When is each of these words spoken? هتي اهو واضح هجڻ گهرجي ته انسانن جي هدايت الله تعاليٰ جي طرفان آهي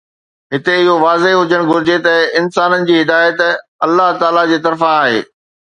هتي 0.53 0.75
اهو 0.79 0.93
واضح 1.05 1.31
هجڻ 1.41 1.61
گهرجي 1.69 1.97
ته 2.07 2.15
انسانن 2.41 2.81
جي 2.89 2.97
هدايت 3.01 3.39
الله 3.85 4.09
تعاليٰ 4.25 4.45
جي 4.53 4.63
طرفان 4.67 4.99
آهي 5.05 5.25